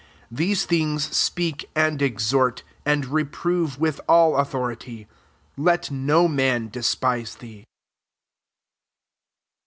[0.31, 5.07] 15 These things speak, and exhort, ana reprove with all authority.
[5.57, 7.65] Let no man despise thee.